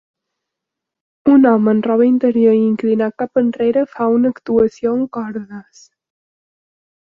Un 1.33 1.43
home 1.49 1.69
en 1.73 1.83
roba 1.87 2.07
interior 2.11 2.57
i 2.61 2.65
inclinat 2.69 3.15
cap 3.23 3.43
enrere 3.43 3.85
fa 3.93 4.09
una 4.15 4.33
actuació 4.37 4.95
amb 4.97 5.13
cordes. 5.19 5.85